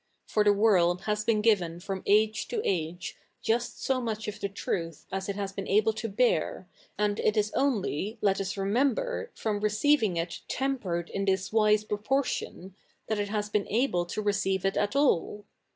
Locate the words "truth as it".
4.49-5.35